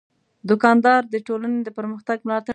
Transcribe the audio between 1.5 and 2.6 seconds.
د پرمختګ ملاتړ کوي.